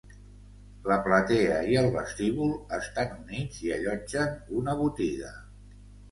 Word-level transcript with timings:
La 0.91 0.95
platea 1.07 1.57
i 1.73 1.75
el 1.81 1.89
vestíbul 1.95 2.53
estan 2.77 3.11
units 3.19 3.59
i 3.65 3.73
allotgen 3.75 4.33
una 4.63 4.75
botiga. 4.81 5.35